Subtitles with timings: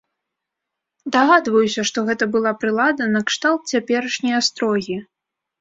[1.15, 4.99] Дагадваюся, што гэта была прылада накшталт цяперашняй астрогі.